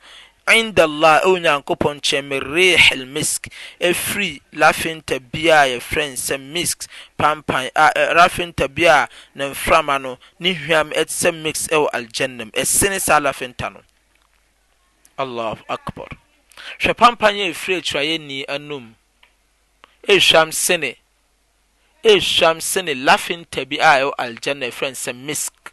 inllah 0.50 1.16
ɛwɔ 1.24 1.38
nyankopɔn 1.44 1.98
kyɛɛ 2.06 2.24
me 2.26 2.40
reh 2.40 2.90
l 2.94 3.06
misk 3.06 3.48
fri 3.94 4.42
laentabi 4.54 5.46
a 5.50 5.78
yfrɛn 5.78 6.14
s 6.14 6.76
k 6.76 6.88
ppaaentabia 7.18 9.08
nmfram 9.38 9.90
a 9.96 10.00
no 10.00 10.18
ne 10.40 10.54
ham 10.54 10.90
sɛ 10.92 11.42
mis 11.44 11.68
wɔ 11.68 11.90
algana 11.92 12.44
m 12.44 12.52
sene 12.66 13.00
sa 13.00 13.18
a 13.18 13.22
lafenta 13.22 13.70
no 13.72 13.82
allh 15.18 15.60
a 15.70 15.78
hwɛ 15.78 16.10
pampan 16.98 17.36
ɛ 17.36 17.54
firi 17.56 17.82
aturayɛnnii 17.82 18.46
anom 18.50 18.96
sam 20.22 20.52
sene 20.52 20.96
lafentabi 22.04 23.78
a 23.80 24.02
ɛwɔ 24.02 24.12
alganafrɛn 24.18 24.96
ssk 24.96 25.72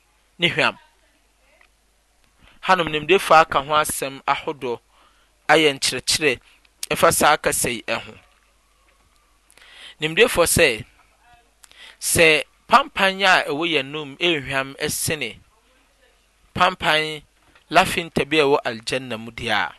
hanom 2.69 2.89
nimdefoɔ 2.93 3.37
aka 3.43 3.59
ho 3.67 3.73
asɛm 3.83 4.15
ahodɔ 4.33 4.73
ayɛ 5.53 5.69
nkyerɛkyerɛ 5.77 6.33
ɛfa 6.93 7.09
saa 7.19 7.33
akasɛi 7.37 7.77
ɛho 7.95 8.13
nimdefoɔ 10.01 10.45
sɛ 10.57 10.69
sɛ 12.13 12.29
panpan 12.69 13.15
a 13.25 13.33
ɛwɔ 13.51 13.65
yɛnom 13.75 14.11
hwam 14.21 14.69
sene 14.91 15.41
panpan 16.55 17.23
lafe 17.71 17.99
nta 18.05 18.25
bi 18.27 18.37
a 18.39 18.45
ɛwɔ 18.45 18.59
alganna 18.69 19.17
mu 19.19 19.31
deɛ 19.31 19.49
a 19.49 19.73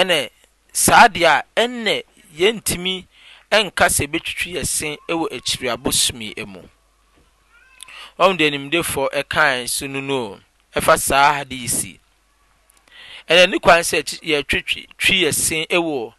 ɛnɛ 0.00 0.28
saa 0.72 1.08
deɛ 1.08 1.24
a 1.24 1.42
ɛnnɛ 1.62 2.02
yɛntimi 2.38 3.06
nka 3.50 3.86
sɛ 3.96 4.04
bɛtwitwi 4.12 4.50
yɛsen 4.58 4.98
ɛwɔ 5.08 5.26
akyiriabɔsmi 5.36 6.28
mu 6.46 6.60
mu 8.18 8.36
deɛ 8.38 8.50
nimdefoɔ 8.52 9.06
ɛkaɛ 9.16 9.66
so 9.68 9.86
nunuo 9.88 10.42
ɛfa 10.76 10.98
saa 10.98 11.32
hades 11.32 11.82
ɛnɛ 13.30 13.44
ne 13.50 13.58
kwan 13.64 13.80
sɛ 13.90 13.98
yɛatwiti 14.30 14.86
twi 15.00 15.14
yɛ 15.24 15.30
sen 15.44 15.64
ɛwɔ 15.76 16.14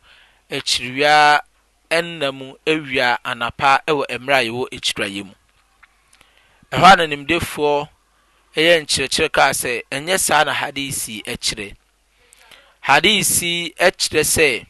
akyiriwia 0.56 1.42
ɛnnamu 1.90 2.48
awia 2.72 3.10
anapa 3.24 3.80
ɛwɔ 3.88 4.04
mmerɛ 4.20 4.36
a 4.36 4.44
yɛwɔ 4.50 4.66
akyiriwayi 4.76 5.24
mu 5.26 5.34
ɛhɔ 6.72 6.98
na 6.98 7.04
nnimdefuɔ 7.08 7.90
ɛyɛ 8.56 8.74
nkyerɛkyerɛ 8.82 9.32
kar 9.32 9.52
sɛ 9.54 9.82
ɛyɛ 9.92 10.18
saa 10.20 10.44
na 10.44 10.54
hadesi 10.54 11.22
akyirɛ 11.28 11.76
hadesi 12.88 13.76
akyerɛ 13.78 14.24
sɛ 14.24 14.66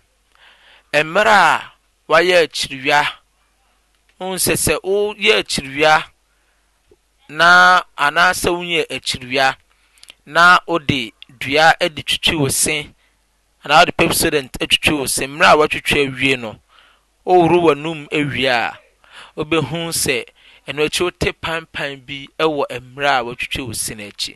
merɛ 1.06 1.32
a 1.32 1.72
wayɛ 2.12 2.38
akyiriwia 2.44 3.02
sɛ 4.20 4.54
sɛ 4.66 4.80
wo 4.84 5.14
yɛ 5.16 5.40
akyiriwia 5.44 6.04
na 7.30 7.84
anaasɛ 7.98 8.52
woyɛ 8.52 8.84
akyiriwia 8.94 9.56
na 10.28 10.62
wode 10.68 11.14
dua 11.40 11.74
de 11.90 12.04
twitwi 12.04 12.36
wo 12.42 12.50
se 12.50 12.90
anaa 13.64 13.82
ode 13.82 13.92
pape 13.98 14.14
student 14.20 14.52
atwitwi 14.64 14.94
wɔ 15.00 15.06
se 15.16 15.24
mmerɛ 15.28 15.46
a 15.46 15.56
woatwitwi 15.60 15.98
awie 16.08 16.36
no 16.44 16.50
wo 17.26 17.34
worownom 17.40 18.08
awie 18.18 18.50
a 18.50 18.78
wobɛhu 19.38 19.80
sɛ 20.04 20.16
ɛno 20.68 20.82
akyi 20.88 21.02
wo 21.06 21.12
te 21.22 21.30
panpan 21.44 21.92
bi 22.08 22.28
wɔ 22.40 22.64
mmerɛ 22.84 23.10
a 23.20 23.24
wɔatwitwi 23.26 23.62
wo 23.68 23.74
seno 23.84 24.06
akyi 24.12 24.34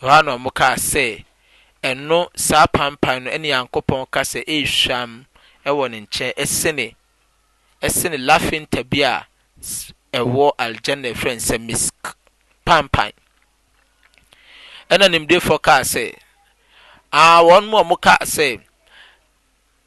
hane 0.00 0.30
ɔmokaa 0.36 0.74
sɛ 0.90 1.24
ɛno 1.82 2.20
saa 2.46 2.66
panpan 2.76 3.18
no 3.24 3.30
ɛne 3.34 3.46
nyankopɔn 3.48 4.06
ka 4.12 4.20
sɛ 4.30 4.40
ɛsam 4.54 5.10
ɛwɔ 5.68 5.90
ne 5.90 5.98
nkyɛn 6.04 6.32
ɛsene 7.86 8.16
lafenta 8.28 8.80
bi 8.90 9.00
a 9.12 9.28
ɛwɔ 10.20 10.46
algande 10.56 11.14
friend 11.14 11.40
sɛ 11.40 11.56
misk 11.68 12.16
panpan 12.64 13.12
ɛna 14.92 15.08
nimdefoɔ 15.08 15.58
kaa 15.60 15.82
sɛ 15.84 16.06
aa 17.12 17.42
wɔn 17.42 17.64
mu 17.68 17.76
a 17.78 17.84
wɔn 17.84 18.00
kaa 18.02 18.24
sɛ 18.24 18.60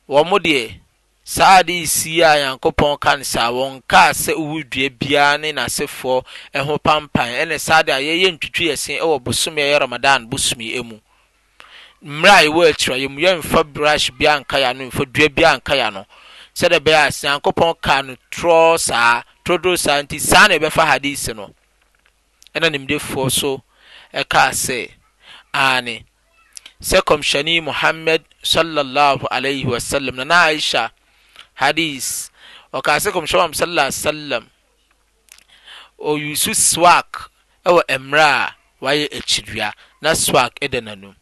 wɔn 0.10 0.40
deɛ 0.44 0.80
saa 1.28 1.62
de 1.64 1.86
si 1.86 2.22
a 2.22 2.38
yankopɔn 2.40 2.98
ka 3.02 3.16
ne 3.18 3.24
saa 3.24 3.52
wɔn 3.52 3.82
kaa 3.88 4.12
sɛ 4.14 4.34
owu 4.34 4.64
dua 4.64 4.90
biara 4.90 5.38
ne 5.38 5.52
n'asefoɔ 5.52 6.24
ɛho 6.56 6.78
pampan 6.84 7.28
ɛna 7.44 7.60
saa 7.60 7.82
de 7.84 7.92
a 7.92 8.00
yɛyɛ 8.00 8.32
ntutu 8.40 8.64
yɛsɛn 8.70 9.02
ɛwɔ 9.02 9.24
bosom 9.24 9.56
yɛyɛ 9.56 9.80
ramadan 9.82 10.26
bosom 10.28 10.62
yi 10.62 10.82
mu 10.82 11.00
mmerɛ 12.02 12.34
a 12.34 12.44
yɛwɔ 12.48 12.70
akyire 12.70 12.96
yɛ 13.00 13.10
mu 13.12 13.20
yɛmfa 13.22 13.64
brush 13.74 14.10
bi 14.12 14.26
anka 14.26 14.56
yɛ 14.58 14.70
ano 14.70 14.86
mfa 14.90 15.06
dua 15.12 15.30
bi 15.30 15.44
anka 15.44 15.74
yɛ 15.76 15.88
ano 15.88 16.06
sɛdeɛ 16.56 16.80
bɛyɛ 16.80 17.08
ase 17.08 17.24
yankopɔn 17.28 17.74
kaa 17.82 18.02
no 18.02 18.16
trɔ 18.32 18.80
saa 18.80 19.22
trɔdɔ 19.46 19.78
saa 19.78 20.02
nti 20.02 20.20
saa 20.20 20.48
na 20.48 20.56
ɛbɛfa 20.56 20.86
hadisi 20.88 21.34
no 21.36 21.52
ɛna 22.56 22.72
nimdefoɔ 22.72 23.30
so. 23.30 23.62
ɛka 24.16 24.44
sɛ 24.64 24.80
ane 25.54 26.06
sɛ 26.82 26.98
kɔmhyɛne 27.08 27.50
yi 27.52 27.62
mohammɛd 27.62 28.22
sllh 28.44 29.24
al 29.32 29.46
wasalam 29.70 30.16
nana 30.16 30.36
aihya 30.52 30.92
hadis 31.62 32.30
ɔkaa 32.74 32.98
sɛ 33.04 33.12
kɔmsyɛn 33.12 33.44
am 33.44 33.54
sala 33.54 33.92
salam 33.92 34.50
ɔiso 36.00 36.56
swak 36.56 37.30
wɔ 37.66 37.82
mmerɛ 38.00 38.24
a 38.24 38.56
wayɛ 38.86 39.06
akyirua 39.18 39.74
na 40.02 40.14
swak 40.16 40.60
da 40.60 40.80
n'anu 40.82 41.16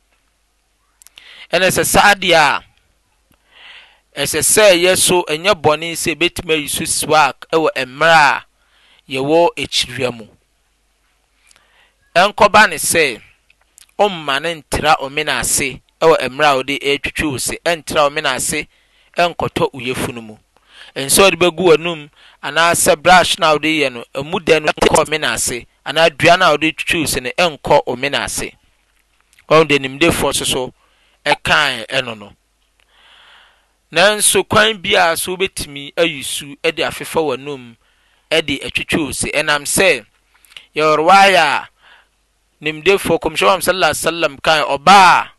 ɛnɛ 1.52 1.68
ɛsɛ 1.72 1.84
saadeɛ 1.86 2.34
a 2.34 2.60
ɛsɛ 4.22 4.40
sɛ 4.44 4.76
yɛ 4.84 4.98
so 4.98 5.24
ɛnyɛ 5.30 5.56
bɔne 5.56 5.96
sɛ 5.96 6.14
bɛtumi 6.16 6.54
ayiso 6.64 6.86
swak 6.86 7.48
wɔ 7.52 7.70
mmerɛ 7.88 8.14
a 8.14 8.46
ywɔ 9.12 9.50
kyira 9.56 10.14
mu 10.14 10.28
nkɔba 12.24 12.68
ne 12.70 12.76
sɛ 12.80 13.20
ɔmma 14.00 14.40
no 14.42 14.50
ntra 14.56 14.94
ɔmena 15.06 15.34
ase 15.42 15.82
ɛwɔ 16.02 16.16
mmerɛ 16.30 16.46
a 16.46 16.56
wɔde 16.58 16.76
ɛretwitwi 16.82 17.32
wo 17.32 17.38
se 17.38 17.58
ɛntra 17.66 18.02
ɔmena 18.10 18.30
ase 18.40 18.68
ɛnkɔtɔ 19.18 19.70
wo 19.74 19.80
yɛfunu 19.82 20.22
mu 20.24 20.38
nso 20.96 21.24
wɔde 21.24 21.36
bɛgu 21.36 21.64
wɔnum 21.70 22.10
anaasɛ 22.42 22.96
brush 23.02 23.38
no 23.38 23.48
a 23.48 23.58
wɔde 23.58 23.80
yɛ 23.80 23.92
no 23.94 24.06
ɛmu 24.16 24.40
dɛ 24.40 24.62
no 24.64 24.72
ɛnkɔ 24.72 25.66
anaa 25.86 26.10
dua 26.18 26.36
twitwi 26.72 27.00
wo 27.02 27.06
se 27.06 27.20
no 27.20 27.30
ɛnkɔ 27.38 27.82
ɔmena 27.86 28.20
ase 28.24 28.56
wɔn 29.50 29.68
de 29.68 29.78
nimdefoɔ 29.78 30.30
nso 30.32 30.46
so 30.46 30.74
ɛkan 31.26 31.86
ɛno 31.88 32.16
no 32.18 32.34
nanso 33.92 34.48
kwan 34.48 34.78
bi 34.82 34.94
a 34.96 35.18
so 35.18 35.36
wobɛtumi 35.36 35.92
ayi 35.98 36.24
su 36.24 36.56
de 36.64 36.72
afefa 36.82 37.20
wɔnum 37.22 37.76
de 38.30 38.60
atwitwi 38.60 39.06
wo 39.06 39.12
se 39.12 39.28
ɛnam 39.32 39.64
sɛ 39.68 40.06
nimdefoɔ 42.64 43.16
kɔmhyɛ 43.24 43.48
wam 43.48 43.62
sala 43.62 43.88
sallam 43.94 44.38
kan 44.42 44.64
ɔbaa 44.64 45.30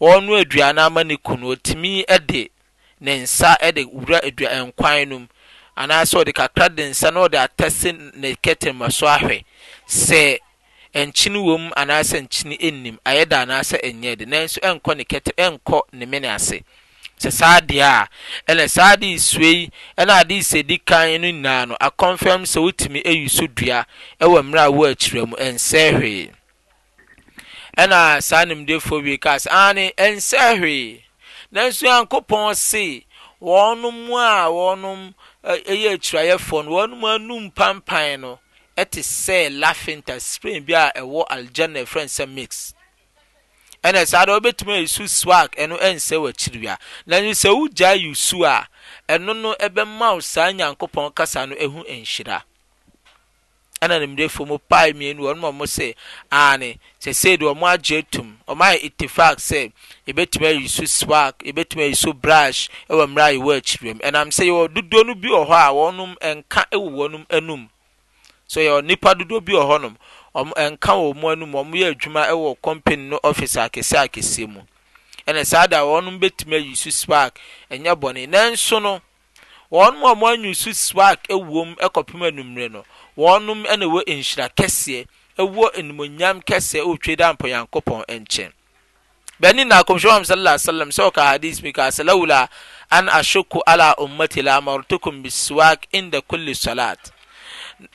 wɔno 0.00 0.40
aduane 0.42 0.80
ama 0.80 1.04
ne 1.04 1.16
kunu 1.16 1.54
otumi 1.56 2.04
de 2.26 2.50
ne 3.00 3.20
nsa 3.22 3.56
de 3.74 3.84
wura 3.84 4.20
aduane 4.24 4.72
kwan 4.76 5.08
no 5.08 5.18
mu 5.20 5.26
anaasɛ 5.76 6.18
ɔde 6.24 6.32
kakra 6.34 6.68
de 6.74 6.88
nsa 6.90 7.10
na 7.12 7.20
ɔde 7.28 7.36
atɛse 7.36 8.16
ne 8.16 8.34
kɛtɛma 8.42 8.90
so 8.92 9.06
ahwɛ 9.06 9.44
sɛ 9.86 10.38
nkyini 10.94 11.38
wɔ 11.38 11.60
mu 11.60 11.70
anaasɛ 11.76 12.18
nkyini 12.24 12.56
nnim 12.72 12.98
ayɛ 13.04 13.28
da 13.28 13.44
anaasɛ 13.44 13.80
ɛnyɛ 13.84 14.16
de 14.18 14.24
nanso 14.24 14.58
ɛnkɔ 14.60 14.96
ne 14.96 15.04
kɛtɛ 15.04 15.32
ɛnkɔ 15.36 15.80
ne 15.92 16.06
mene 16.06 16.24
ase 16.32 16.64
sɛ 17.20 17.30
saa 17.30 17.60
adeɛ 17.60 17.82
a 17.82 18.08
ɛna 18.52 18.70
saa 18.70 18.96
adeɛ 18.96 19.20
sue 19.20 19.42
yi 19.52 19.70
ɛna 19.98 20.24
adeɛ 20.24 20.40
sɛ 20.40 20.66
di 20.66 20.78
kan 20.78 21.20
no 21.20 21.28
nyinaa 21.28 21.68
no 21.68 21.76
akɔnfɛm 21.78 22.48
sɛ 22.48 22.58
wotumi 22.66 23.04
ayi 23.04 23.28
so 23.28 23.46
dua 23.46 23.84
ɛwɔ 24.18 24.40
mmerɛ 24.40 24.64
a 24.64 24.70
wɔ 24.72 24.92
akyirɛ 24.96 25.26
mu 25.28 25.36
ɛnsɛ 25.36 25.98
hwee 26.00 26.30
ɛna 27.76 28.20
saa 28.22 28.44
nimdefoɔ 28.44 29.02
wie 29.02 29.16
kaa 29.18 29.36
sɛ 29.36 29.48
aane 29.50 29.92
ɛnsɛ 29.96 30.58
hwee 30.58 31.02
nanso 31.52 31.86
nyankopɔn 31.86 32.56
se 32.56 33.04
wɔnom 33.42 34.08
a 34.10 34.48
wɔnom 34.50 35.14
ɛyɛ 35.42 35.94
akyirayɛfoɔ 35.98 36.64
no 36.64 36.70
wɔnom 36.70 37.02
anum 37.14 37.50
pampan 37.50 38.20
no 38.20 38.38
ɛte 38.76 39.00
sɛ 39.02 39.48
lafinta 39.60 40.20
spring 40.20 40.62
bi 40.64 40.74
a 40.74 40.92
ɛwɔ 41.00 41.26
aljanna 41.26 41.82
ɛfrɛ 41.84 42.04
nsɛ 42.06 42.30
mix 42.32 42.74
ɛna 43.82 44.06
saa 44.06 44.24
de 44.24 44.32
wɔbɛtumi 44.38 44.76
a 44.78 44.80
yusu 44.82 45.08
swag 45.08 45.50
ɛno 45.56 45.76
ɛnsɛ 45.82 46.14
wɔ 46.16 46.28
akyiri 46.32 46.58
wia 46.62 46.78
nanso 47.08 47.34
sɛ 47.34 47.48
wogyaa 47.58 48.00
yusu 48.00 48.46
a 48.46 48.68
ɛno 49.08 49.34
no 49.40 49.54
ɛbɛma 49.58 50.14
wo 50.14 50.20
saa 50.20 50.46
nyankopɔn 50.52 51.12
kasa 51.12 51.44
no 51.46 51.56
ɛho 51.56 51.82
nhyira 51.90 52.42
ɛna 53.84 53.98
nimdefo 54.02 54.40
mu 54.50 54.56
paa 54.70 54.86
mmienu 54.92 55.22
wɔn 55.26 55.36
mu 55.40 55.46
a 55.48 55.52
wɔn 55.52 55.68
sɛ 55.76 55.88
aane 56.32 56.68
sɛsɛɛ 57.00 57.38
de 57.38 57.44
wɔn 57.44 57.68
agye 57.72 58.00
tum 58.10 58.36
wɔn 58.48 58.60
ayɛ 58.68 58.78
itifak 58.88 59.36
sɛ 59.48 59.72
ebetumi 60.08 60.46
ayi 60.46 60.68
so 60.68 60.84
swag 60.84 61.34
ebetumi 61.44 61.82
ayi 61.84 61.94
so 61.96 62.12
brush 62.12 62.68
ɛwɔ 62.88 63.04
mmerɛ 63.06 63.22
a 63.22 63.32
yɛwɔ 63.38 63.54
akyire 63.60 63.94
mu 63.94 64.00
ɛnam 64.00 64.28
sɛ 64.36 64.44
yɛwɔ 64.48 64.68
dodoɔ 64.74 65.06
no 65.06 65.14
bi 65.14 65.28
wɔ 65.28 65.42
hɔ 65.46 65.54
a 65.54 65.70
wɔn 65.70 66.16
nka 66.40 66.64
ɛwɔ 66.72 66.88
wɔn 66.98 67.26
anim 67.30 67.68
so 68.46 68.60
yɛwɔ 68.60 68.84
nipa 68.84 69.14
dodoɔ 69.14 69.40
bi 69.44 69.52
wɔ 69.52 69.64
hɔ 69.70 69.80
nom 69.82 69.96
wɔn 70.34 70.72
nka 70.72 70.92
wɔ 71.00 71.14
wɔn 71.14 71.32
anim 71.32 71.52
wɔn 71.52 71.70
yɛ 71.72 71.90
adwuma 71.94 72.26
ɛwɔ 72.28 72.56
company 72.62 72.96
no 73.08 73.20
office 73.22 73.56
akɛseɛ 73.56 74.08
akɛseɛ 74.08 74.48
mu 74.48 74.60
ɛna 75.26 75.44
saa 75.46 75.66
da 75.66 75.80
wɔn 75.82 76.18
betumi 76.20 76.56
ayi 76.56 76.74
so 76.76 76.90
swag 76.90 77.32
ɛnyɛ 77.70 77.94
bɔnne 78.00 78.28
nanso 78.28 78.80
no 78.80 79.00
wɔn 79.74 79.96
mu 79.98 80.06
a 80.06 80.14
wɔanyu 80.14 80.54
so 80.54 80.70
swag 80.72 81.18
ɛwom 81.28 81.70
e 81.80 81.84
ɛkɔpem 81.86 82.22
e 82.24 82.28
anummerɛ 82.30 82.70
no 82.70 82.82
wɔn 83.18 83.66
ɛna 83.66 83.84
ɛwɔ 83.90 84.00
nhyira 84.06 84.46
kɛseɛ 84.58 85.02
ɛwɔ 85.42 85.64
e 85.74 85.80
animonyam 85.80 86.36
kɛseɛ 86.48 86.80
ɛwɔtwe 86.84 87.14
dɛ 87.18 87.24
ampɔyankopɔn 87.32 88.04
nkyɛn 88.06 88.52
bɛni 89.42 89.66
na 89.66 89.82
akɔmhyɛ 89.82 90.06
wa 90.14 90.22
sallallahu 90.24 90.54
alaihi 90.54 90.62
wasallam 90.62 90.90
sɛ 90.98 91.02
ɔka 91.10 91.22
hadis 91.30 91.60
bi 91.60 91.72
ka 91.72 91.90
salawula 91.98 92.48
an 92.92 93.06
ashuku 93.08 93.58
ala 93.66 93.94
ummati 93.98 94.42
la 94.44 94.60
amartukum 94.60 95.22
biswak 95.24 95.86
inda 95.92 96.20
kulli 96.22 96.54
salat 96.54 97.10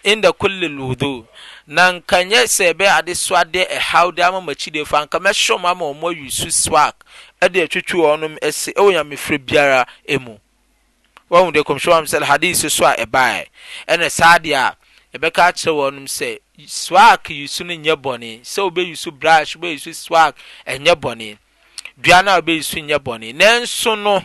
inda 0.04 0.34
kulli 0.34 0.68
wudu 0.68 1.26
na 1.66 1.94
nkanyɛ 1.94 2.44
sɛ 2.44 2.74
ɛbɛ 2.74 2.98
ade 2.98 3.16
so 3.16 3.36
ɛhaw 3.36 4.14
de 4.14 4.22
ama 4.22 4.42
makyi 4.42 4.70
de 4.74 4.84
fa 4.84 5.06
nka 5.06 5.18
mɛhyɛ 5.18 5.56
ɔmo 5.58 5.70
ama 5.72 5.86
ɔmo 5.86 6.12
ayi 6.14 6.30
su 6.30 6.48
swak 6.52 6.96
ɛde 7.42 7.64
atwitwi 7.64 8.02
wɔn 8.04 8.38
ɛsi 8.42 8.74
ɛwɔ 8.74 9.00
nyamefrɛ 9.00 9.38
biara 9.46 9.88
emu 10.06 10.38
wɔn 11.30 11.54
de 11.54 11.62
kɔmhyɛ 11.64 11.92
wɔn 11.94 12.08
sɛ 12.08 12.24
hadisi 12.26 12.70
so 12.72 12.86
a 12.86 12.96
ɛbaeɛ 12.96 13.46
ɛna 13.88 14.10
saa 14.12 14.38
deɛ 14.40 14.56
a 14.56 14.76
ɛbɛka 15.16 15.46
akyerɛ 15.50 15.76
wɔn 15.76 16.08
sɛ 16.10 16.40
swak 16.68 17.30
yi 17.30 17.46
so 17.48 17.64
no 17.64 17.74
nyɛ 17.76 17.96
bɔne 17.96 18.42
sɛ 18.42 18.60
obɛyi 18.72 18.98
so 18.98 19.12
brush 19.12 19.56
obɛyi 19.56 19.80
so 19.80 19.92
swak 19.92 20.36
ɛnyɛ 20.68 20.96
bɔne 20.96 21.38
dua 22.02 22.22
no 22.24 22.32
a 22.36 22.42
obɛyi 22.42 22.64
so 22.64 22.78
nyɛ 22.80 22.98
bɔne 22.98 23.34
nanso 23.36 23.94
no 24.02 24.22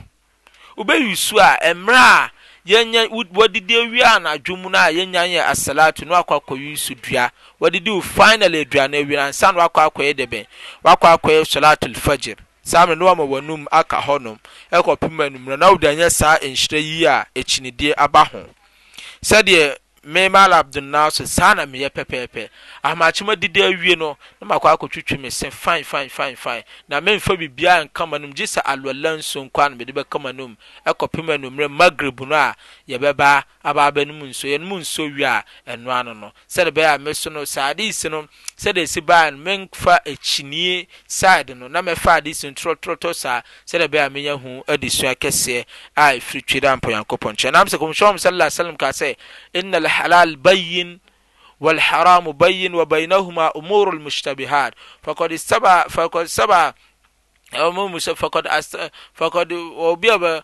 obɛyi 0.82 1.14
so 1.16 1.38
a 1.38 1.58
mmerɛ 1.74 1.94
a 1.94 2.30
yɛnyɛ 2.68 3.10
wɔdidi 3.10 3.74
awia 3.82 4.16
anadwo 4.16 4.58
mu 4.58 4.70
no 4.70 4.78
a 4.78 4.88
yɛnya 4.88 5.28
yɛ 5.28 5.44
asalatu 5.46 6.06
no 6.06 6.14
akɔ 6.14 6.40
akɔyi 6.42 6.78
so 6.78 6.94
dua 6.94 7.30
wɔdidi 7.60 7.86
wo 7.92 8.00
finally 8.00 8.64
aduane 8.64 9.04
awia 9.04 9.26
ansa 9.28 9.52
no 9.54 9.60
wakɔ 9.60 9.90
akɔyɛ 9.92 10.12
dɛbɛn 10.14 10.46
wakɔ 10.82 11.18
akɔyɛ 11.18 11.44
salatul 11.46 11.92
fajr 11.96 12.36
saa 12.64 12.86
mde 12.86 13.04
waama 13.04 13.22
wanum 13.24 13.66
aka 13.70 14.00
hɔ 14.00 14.18
no 14.20 14.38
ɛkɔpem 14.72 15.20
anumerɛ 15.20 15.56
na 15.58 15.70
odanyɛ 15.72 16.10
saa 16.10 16.38
nhyirɛ 16.42 16.78
yi 16.82 17.04
a 17.06 17.26
ɛkyinidiɛ 17.36 17.94
aba 17.96 18.24
ho 18.24 18.46
sɛdeɛ 19.22 19.76
me 20.06 20.28
maalbdonna 20.28 21.10
so 21.12 21.24
saa 21.26 21.54
na 21.54 21.64
meyɛ 21.66 21.88
pɛpɛpɛ 21.90 22.48
aamakyima 22.84 23.36
dida 23.36 23.68
awie 23.72 23.96
no 23.98 24.16
n 24.42 24.48
makɔ 24.48 24.76
aɔtwitwi 24.76 25.20
me 25.20 25.30
se 25.30 25.48
fa 25.50 25.76
a 25.76 26.64
na 26.88 27.00
memfa 27.00 27.36
bibiaa 27.36 27.84
nkamanom 27.88 28.32
gyesɛ 28.34 28.60
allansonk 28.64 29.50
anmde 29.58 29.84
ɛkamanom 29.94 30.56
ɔpe 30.86 31.34
anumer 31.34 31.68
magrab 31.68 32.20
no 32.26 32.34
a 32.34 32.56
yɛbɛbnnm 32.88 34.24
ns 34.24 34.42
wi 34.42 34.56
ɛnoano 35.66 36.16
no 36.18 36.32
sɛde 36.48 36.68
bɛɛme 36.70 37.14
so 37.14 37.28
no 37.30 37.44
sade 37.44 37.80
s 37.88 38.04
no 38.04 38.26
sɛde 38.56 38.86
si 38.86 39.00
baa 39.00 39.30
no 39.30 39.38
menfa 39.38 39.98
akyinnie 40.06 40.86
saide 41.08 41.54
no 41.56 41.68
na 41.68 41.82
mɛfa 41.82 42.22
de 42.22 42.30
simtorɔtrɔtɔ 42.30 43.14
saa 43.14 43.42
sɛdɛ 43.66 43.88
bɛ 43.88 44.06
a 44.06 44.10
menya 44.10 44.38
hu 44.38 44.62
adisua 44.68 45.14
kɛsiɛ 45.16 45.64
a 45.96 46.02
ɛfiri 46.14 46.46
twi 46.46 46.60
dɛ 46.60 46.72
a 46.72 46.76
mpa 46.76 46.88
nyankopɔn 46.90 47.34
nkyɛ 47.36 47.52
nam 47.52 47.66
s 47.66 47.74
kɔmsyum 47.74 48.18
salala 48.20 48.46
i 48.46 48.50
salam 48.50 48.76
ka 48.76 48.90
sɛ 48.90 49.16
inna 49.54 49.78
alhalal 49.80 50.36
bayin 50.40 51.00
wlharam 51.60 52.32
bayin 52.38 52.72
wa 52.74 52.84
bainahuma 52.84 53.50
umur 53.56 53.90
almushtabehat 53.92 54.72
fksɛba 55.04 56.74
ɔmo 57.62 57.82
mu 57.90 57.98
sɛ 58.00 58.12
fakɔd 58.18 58.46
as 58.46 58.74
eh, 58.74 58.88
fakɔd 59.18 59.52
obi 59.76 60.08
a 60.08 60.42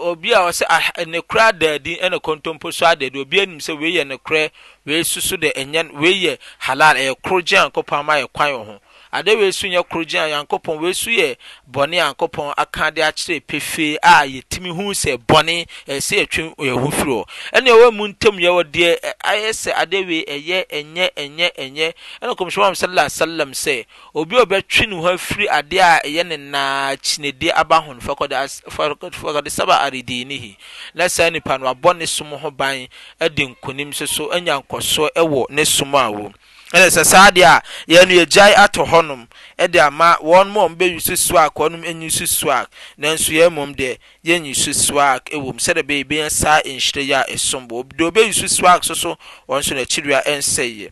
obi 0.00 0.32
a 0.32 0.38
ɔsɛ 0.48 0.64
nekura 1.06 1.52
adaadi 1.52 1.98
ɛna 2.00 2.16
eh, 2.16 2.24
kɔntɔmpo 2.24 2.72
so 2.72 2.86
adaadi 2.86 3.16
obi 3.20 3.40
anim 3.40 3.58
sɛ 3.60 3.78
wei 3.78 3.92
yɛ 3.96 4.04
nekura 4.12 4.50
wei 4.86 5.02
soso 5.04 5.36
de 5.38 5.50
ɛnyɛ 5.52 5.92
wei 6.00 6.14
yɛ 6.24 6.38
halal 6.62 6.96
ɛyɛ 6.96 7.10
eh, 7.12 7.16
koro 7.22 7.40
gye 7.42 7.56
ankɔpɔ 7.58 7.92
ama 7.98 8.14
yɛ 8.18 8.26
kwan 8.32 8.50
wɔ 8.54 8.64
ho 8.64 8.80
ade 9.16 9.34
wei 9.36 9.52
so 9.52 9.66
nyɛ 9.68 9.82
koro 9.82 10.04
gyina 10.04 10.28
nyankopɔn 10.28 10.78
wei 10.82 10.92
so 10.94 11.10
yɛ 11.10 11.36
bɔne 11.72 11.96
nyankopɔn 11.96 12.52
aka 12.56 12.90
de 12.90 13.00
akyerɛ 13.02 13.40
pefee 13.48 13.96
a 14.02 14.16
yɛtumi 14.32 14.70
hu 14.76 14.92
sɛ 15.02 15.16
bɔne 15.16 15.54
ɛsɛ 15.88 16.16
yɛtwe 16.20 16.44
yɛho 16.68 16.90
firi 16.92 17.12
hɔ 17.16 17.22
ɛne 17.56 17.68
ɛwɔ 17.76 17.92
mu 17.96 18.04
ntam 18.12 18.36
yɛwɔ 18.44 18.62
deɛ 18.76 18.90
ayɛ 19.32 19.50
sɛ 19.62 19.72
ade 19.82 20.04
wei 20.10 20.20
ɛyɛ 20.34 20.60
e, 20.68 20.78
ɛnyɛ 20.82 21.08
e, 21.16 21.22
ɛnyɛ 21.22 21.48
e, 21.48 21.52
ɛnyɛ 21.64 21.88
ɛna 22.20 22.34
kɔmhyɛn 22.40 22.74
sallallahu 22.74 23.06
alaihi 23.06 23.16
wasallam 23.16 23.50
sɛ 23.64 23.86
obi 24.14 24.36
a 24.36 24.44
ɔbɛtwe 24.46 24.88
ne 24.90 24.96
ho 25.00 25.08
afiri 25.16 25.46
adeɛ 25.48 25.80
a 25.80 26.00
ɛyɛ 26.12 26.26
ne 26.28 26.36
naa 26.36 26.94
kyinadie 27.04 27.52
aba 27.56 27.80
ho 27.80 27.94
fakɔde 27.94 29.50
saba 29.50 29.78
aredinihi 29.86 30.56
na 30.94 31.06
saa 31.08 31.30
nipa 31.30 31.56
no 31.56 31.72
abɔ 31.74 31.96
ne 31.96 32.04
som 32.06 32.30
ho 32.32 32.50
ban 32.50 32.86
ɛde 33.18 33.48
nkonim 33.56 33.94
soso 33.94 34.28
anya 34.30 34.60
nkɔsoɔ 34.60 35.08
ɛwɔ 35.16 35.44
ne 35.48 35.64
som 35.64 35.94
a 35.94 36.04
wɔ 36.04 36.32
ɛne 36.72 36.90
sɛ 36.90 37.04
saa 37.04 37.30
deɛ 37.30 37.44
a 37.46 37.62
yɛ 37.86 38.08
no 38.08 38.14
yagyae 38.14 38.52
atɔ 38.56 38.86
hɔ 38.88 39.06
nom 39.06 39.28
ɛde 39.58 39.76
ama 39.86 40.16
wɔnm 40.20 40.52
ɔ 40.54 40.76
bɛsu 40.76 41.16
sak 41.16 41.54
ɔnom 41.54 41.82
nyi 41.94 42.08
ssak 42.10 42.68
nans 42.98 43.28
ymm 43.28 43.72
d 43.74 43.98
ynyis 44.24 44.66
sk 44.74 45.30
wm 45.32 45.58
sɛd 45.58 45.76
bɛ 45.86 46.28
saa 46.30 46.60
nhyira 46.62 47.02
yia 47.06 47.24
sombdobɛisu 47.38 48.48
sak 48.48 48.82
soso 48.82 49.16
ɔsonakyiria 49.48 50.24
ɛnsɛ 50.26 50.90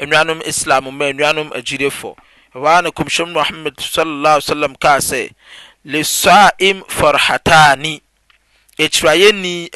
nuanom 0.00 0.42
islamma 0.44 0.90
nuanom 1.12 1.52
agidefn 1.54 2.14
kmym 2.52 3.30
muhamad 3.34 3.78
sm 3.80 4.74
ka 4.80 4.96
sɛ 4.98 5.30
lesaim 5.86 6.82
farhatani 6.90 8.02
kiraynnimmn 8.76 9.68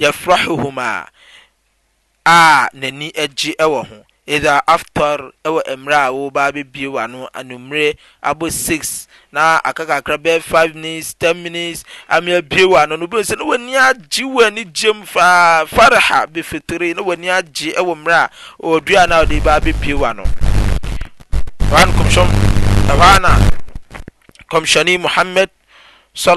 yafrahuhuma 0.00 1.06
a 2.26 2.66
n'ani 2.74 3.12
agye 3.14 3.54
wɔ 3.58 3.86
ho 3.86 3.98
either 4.26 4.58
after 4.66 5.30
wɔ 5.46 5.62
mmerɛ 5.78 5.94
a 5.94 6.10
wɔreba 6.10 6.42
abɛbie 6.50 6.88
w'ano 6.90 7.28
anummerɛ 7.32 7.94
abɔ 8.22 8.50
six 8.52 9.06
na 9.30 9.60
akakakra 9.64 10.18
bɛyɛ 10.18 10.42
five 10.42 10.74
minutes 10.74 11.14
ten 11.14 11.40
minutes 11.40 11.84
ame 12.10 12.34
abie 12.34 12.66
w'ano 12.66 12.98
no 12.98 13.06
bɛyɛ 13.06 13.30
sɛ 13.32 13.38
na 13.38 13.44
w'ani 13.44 13.76
agye 13.78 14.24
w'ani 14.26 14.64
gyem 14.74 15.06
faa 15.06 15.64
faraha 15.70 16.26
bɛfitiri 16.26 16.96
na 16.96 17.02
w'ani 17.06 17.30
agye 17.30 17.72
wɔ 17.78 17.94
mmerɛ 17.94 18.18
a 18.18 18.30
wɔdua 18.62 19.08
na 19.08 19.22
wɔde 19.22 19.42
ba 19.46 19.60
abɛbie 19.62 19.94
w'ano 19.94 20.26
wɔn 21.70 21.94
kɔmhyɛn 21.94 22.30
ɛhɔ 22.90 23.06
ana 23.16 23.30
kɔmhyɛnni 24.50 24.98
muhammed 24.98 25.50
s 26.16 26.30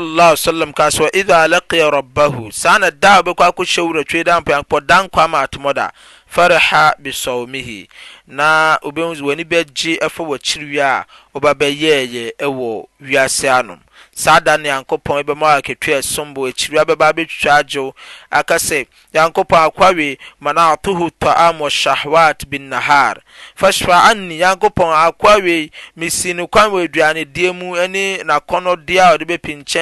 sallam 0.43 0.73
kaswa 0.75 1.07
isa 1.15 1.47
lakiya 1.47 1.87
rabbahu 1.91 2.51
saana 2.51 2.91
daw 2.91 3.23
be 3.23 3.31
kwaku 3.33 3.63
shewura 3.65 4.03
teedam 4.03 4.43
pakpɔ 4.43 4.79
dan 4.85 5.07
kwa 5.09 5.27
maati 5.31 5.57
mɔ 5.63 5.71
da 5.73 5.87
faraha 6.29 6.93
bisɔmihi 7.01 7.87
na 8.29 8.77
obehu 8.85 9.17
w'ani 9.25 9.43
bɛgye 9.43 9.97
ɛfɔ 9.99 10.21
w'akyiri 10.29 10.65
wie 10.71 10.79
a 10.81 11.05
ɔba 11.35 11.53
bɛyɛɛyɛ 11.53 12.31
ɛwɔ 12.39 12.85
wiase 13.01 13.49
ano 13.49 13.79
saa 14.15 14.39
da 14.39 14.57
ne 14.57 14.69
yankopɔn 14.69 15.23
bɛma 15.23 15.53
akatua 15.59 15.97
ɛsom 15.99 16.33
bɔ 16.35 16.49
akyiri 16.49 16.77
wie 16.77 16.83
bɛba 16.85 17.11
bɛtwitwa 17.13 17.55
agyew 17.57 17.91
aka 18.31 18.55
sɛ 18.55 18.85
yankopɔn 19.13 19.65
akwawe 19.71 20.17
manatohu 20.41 21.09
bụ 21.19 21.59
wa 21.59 21.69
shahwat 21.69 22.45
bin 22.49 22.69
nahar 22.69 23.19
fashfa 23.57 24.03
anni 24.11 24.39
yankopɔn 24.39 24.93
akwawe 25.07 25.71
mesi 25.95 26.33
no 26.35 26.47
kwan 26.47 26.69
wɔ 26.71 26.83
aduane 26.87 27.23
deɛ 27.25 27.51
mu 27.57 27.75
a 27.75 27.87
ɔde 27.87 28.23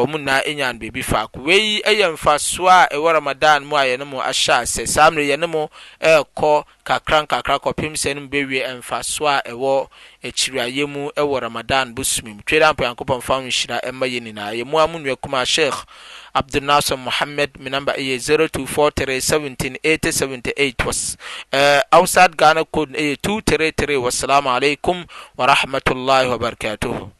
ɔmunna 0.00 0.34
ɛnyan 0.48 0.74
beibi 0.80 1.02
faako 1.10 1.40
wei 1.46 1.82
yɛ 2.00 2.06
mfa 2.14 2.34
soa 2.38 2.76
ɛwɔ 2.94 3.08
ramadan 3.16 3.64
mu 3.64 3.76
a 3.76 3.84
yɛne 3.90 4.04
mu 4.10 4.18
asyɛa 4.30 4.60
sɛ 4.74 4.82
sa 4.88 5.10
mene 5.10 5.28
yɛne 5.30 5.46
mu 5.48 5.62
ɛɛkɔ 6.04 6.64
kakran 6.84 7.26
kakrakɔpemsɛn 7.26 8.16
m 8.16 8.28
bewie 8.28 8.64
mfa 8.78 9.02
soa 9.04 9.40
ɛwɔ 9.46 9.88
akyiriayɛmu 10.24 11.12
ɛwɔ 11.20 11.40
ramadan 11.42 11.94
bosumi 11.94 12.32
mtwad 12.38 12.62
npa 12.72 12.84
nyankopɔn 12.84 13.22
fa 13.22 13.34
hyira 13.40 13.80
ɛma 13.84 14.06
yɛninaymu 14.14 14.74
a 14.78 14.86
munnakuma 14.92 15.44
shiikh 15.46 15.84
abdunaser 16.34 16.96
mohamad 17.04 17.50
menamba 17.62 17.92
ɛyɛ 17.96 18.18
024317 18.20 19.76
878 19.82 21.16
ousad 21.92 22.36
ghanco 22.36 22.86
yɛ 22.86 23.16
233 23.22 23.94
wssalamu 23.96 24.48
aleikum 24.58 25.04
warahmatlh 25.36 26.28
wabarakathu 26.30 27.12